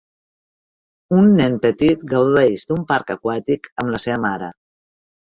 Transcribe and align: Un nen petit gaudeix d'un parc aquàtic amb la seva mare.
Un 1.17 1.29
nen 1.41 1.59
petit 1.67 2.07
gaudeix 2.15 2.65
d'un 2.73 2.83
parc 2.95 3.17
aquàtic 3.19 3.73
amb 3.81 3.97
la 3.99 4.05
seva 4.09 4.21
mare. 4.29 4.55